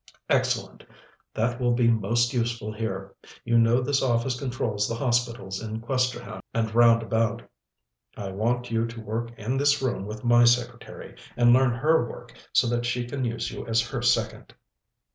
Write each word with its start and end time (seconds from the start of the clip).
"Excellent. 0.31 0.83
That 1.35 1.59
will 1.61 1.73
be 1.73 1.87
most 1.87 2.33
useful 2.33 2.73
experience 2.73 3.13
here. 3.23 3.33
You 3.45 3.59
know 3.59 3.81
this 3.81 4.01
office 4.01 4.35
controls 4.39 4.89
the 4.89 4.95
hospitals 4.95 5.61
in 5.61 5.79
Questerham 5.79 6.41
and 6.55 6.73
round 6.73 7.03
about. 7.03 7.43
I 8.17 8.31
want 8.31 8.71
you 8.71 8.87
to 8.87 8.99
work 8.99 9.29
in 9.37 9.57
this 9.57 9.79
room 9.79 10.07
with 10.07 10.23
my 10.23 10.43
secretary, 10.43 11.17
and 11.37 11.53
learn 11.53 11.69
her 11.75 12.09
work, 12.09 12.33
so 12.51 12.65
that 12.65 12.83
she 12.83 13.05
can 13.05 13.23
use 13.23 13.51
you 13.51 13.67
as 13.67 13.79
her 13.89 14.01
second." 14.01 14.55